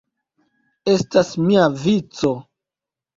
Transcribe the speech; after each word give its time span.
Estas 0.93 1.29
mia 1.49 1.65
vico! 1.83 2.33